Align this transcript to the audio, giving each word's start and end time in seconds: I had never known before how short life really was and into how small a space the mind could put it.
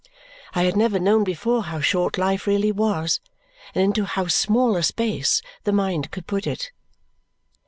I 0.55 0.63
had 0.63 0.75
never 0.75 0.97
known 0.97 1.23
before 1.23 1.61
how 1.65 1.79
short 1.79 2.17
life 2.17 2.47
really 2.47 2.71
was 2.71 3.19
and 3.75 3.83
into 3.83 4.05
how 4.05 4.25
small 4.25 4.75
a 4.75 4.81
space 4.81 5.43
the 5.63 5.71
mind 5.71 6.09
could 6.09 6.25
put 6.25 6.47
it. 6.47 6.71